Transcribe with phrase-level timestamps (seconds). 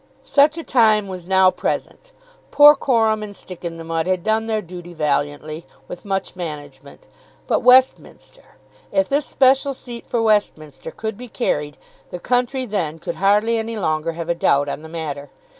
[0.23, 2.11] Such a time was now present.
[2.49, 7.03] Porcorum and Sticinthemud had done their duty valiantly, with much management.
[7.45, 8.55] But Westminster!
[8.91, 11.77] If this special seat for Westminster could be carried,
[12.09, 15.29] the country then could hardly any longer have a doubt on the matter.